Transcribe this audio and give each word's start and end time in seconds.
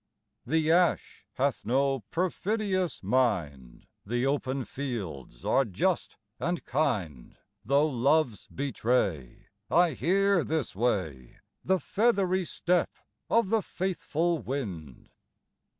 THE 0.47 0.71
ash 0.71 1.27
hath 1.33 1.63
no 1.63 1.99
perfidious 2.09 3.03
mind; 3.03 3.85
The 4.03 4.25
open 4.25 4.65
fields 4.65 5.45
are 5.45 5.63
just 5.63 6.17
and 6.39 6.65
kind; 6.65 7.37
Tho' 7.63 7.85
loves 7.85 8.47
betray, 8.47 9.49
I 9.69 9.91
hear 9.91 10.43
this 10.43 10.75
way 10.75 11.37
The 11.63 11.79
feathery 11.79 12.45
step 12.45 12.89
of 13.29 13.49
the 13.51 13.61
faithful 13.61 14.39
wind. 14.39 15.09